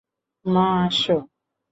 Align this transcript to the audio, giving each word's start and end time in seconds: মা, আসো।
মা, 0.45 0.65
আসো। 0.85 1.17